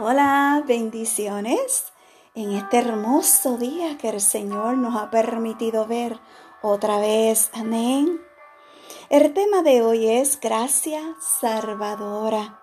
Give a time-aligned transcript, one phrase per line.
[0.00, 1.92] Hola, bendiciones
[2.36, 6.20] en este hermoso día que el Señor nos ha permitido ver
[6.62, 7.50] otra vez.
[7.52, 8.20] Amén.
[9.08, 12.62] El tema de hoy es gracia salvadora.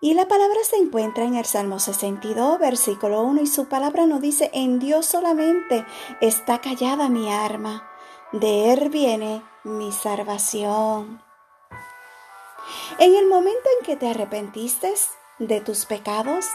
[0.00, 4.20] Y la palabra se encuentra en el Salmo 62, versículo 1, y su palabra nos
[4.20, 5.84] dice, en Dios solamente
[6.20, 7.90] está callada mi arma,
[8.30, 11.20] de Él viene mi salvación.
[13.00, 14.94] En el momento en que te arrepentiste
[15.38, 16.46] de tus pecados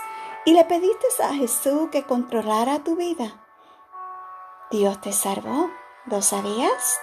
[0.46, 3.46] y le pediste a Jesús que controlara tu vida,
[4.72, 5.70] Dios te salvó.
[6.06, 7.00] ¿Lo sabías?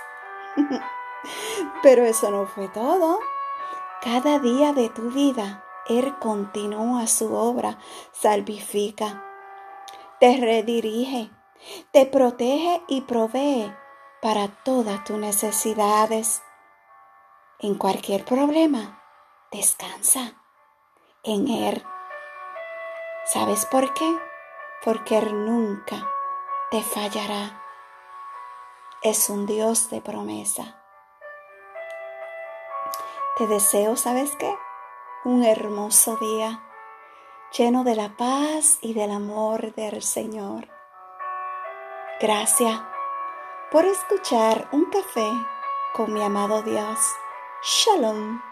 [1.82, 3.18] Pero eso no fue todo.
[4.02, 7.78] Cada día de tu vida, Él continúa su obra,
[8.12, 9.24] salvifica,
[10.18, 11.30] te redirige,
[11.92, 13.74] te protege y provee
[14.20, 16.42] para todas tus necesidades.
[17.59, 19.01] En cualquier problema,
[19.52, 20.39] Descansa
[21.23, 21.84] en Él.
[23.24, 24.19] ¿Sabes por qué?
[24.84, 26.09] Porque Él nunca
[26.71, 27.62] te fallará.
[29.02, 30.82] Es un Dios de promesa.
[33.37, 34.54] Te deseo, ¿sabes qué?
[35.24, 36.62] Un hermoso día
[37.57, 40.68] lleno de la paz y del amor del Señor.
[42.21, 42.80] Gracias
[43.71, 45.30] por escuchar un café
[45.95, 46.99] con mi amado Dios.
[47.62, 48.49] Shalom.